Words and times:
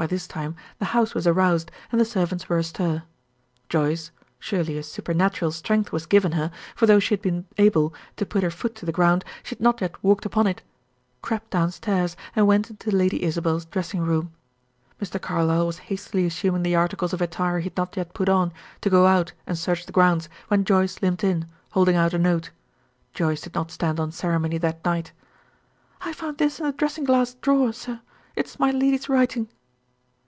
By 0.00 0.06
this 0.06 0.26
time 0.26 0.56
the 0.78 0.86
house 0.96 1.12
was 1.14 1.26
aroused, 1.26 1.70
and 1.92 2.00
the 2.00 2.06
servants 2.06 2.48
were 2.48 2.56
astir. 2.56 3.02
Joyce 3.68 4.10
surely 4.38 4.78
a 4.78 4.82
supernatural 4.82 5.52
strength 5.52 5.92
was 5.92 6.06
given 6.06 6.32
her, 6.32 6.50
for 6.74 6.86
though 6.86 7.00
she 7.00 7.12
had 7.12 7.20
been 7.20 7.44
able 7.58 7.92
to 8.16 8.24
put 8.24 8.42
her 8.42 8.50
foot 8.50 8.74
to 8.76 8.86
the 8.86 8.92
ground, 8.92 9.26
she 9.42 9.50
had 9.56 9.60
not 9.60 9.82
yet 9.82 10.02
walked 10.02 10.24
upon 10.24 10.46
it 10.46 10.62
crept 11.20 11.50
downstairs, 11.50 12.16
and 12.34 12.46
went 12.46 12.70
into 12.70 12.90
Lady 12.90 13.22
Isabel's 13.22 13.66
dressing 13.66 14.00
room. 14.00 14.32
Mr. 15.02 15.20
Carlyle 15.20 15.66
was 15.66 15.76
hastily 15.80 16.24
assuming 16.24 16.62
the 16.62 16.76
articles 16.76 17.12
of 17.12 17.20
attire 17.20 17.58
he 17.58 17.64
had 17.64 17.76
not 17.76 17.94
yet 17.94 18.14
put 18.14 18.30
on, 18.30 18.54
to 18.80 18.88
go 18.88 19.06
out 19.06 19.34
and 19.46 19.58
search 19.58 19.84
the 19.84 19.92
grounds, 19.92 20.30
when 20.48 20.64
Joyce 20.64 21.02
limped 21.02 21.24
in, 21.24 21.46
holding 21.72 21.96
out 21.96 22.14
a 22.14 22.18
note. 22.18 22.48
Joyce 23.12 23.42
did 23.42 23.54
not 23.54 23.70
stand 23.70 24.00
on 24.00 24.12
ceremony 24.12 24.56
that 24.56 24.82
night. 24.82 25.12
"I 26.00 26.14
found 26.14 26.38
this 26.38 26.58
in 26.58 26.64
the 26.64 26.72
dressing 26.72 27.04
glass 27.04 27.34
drawer, 27.34 27.74
sir. 27.74 28.00
It 28.34 28.46
is 28.46 28.58
my 28.58 28.70
lady's 28.70 29.06
writing." 29.10 29.50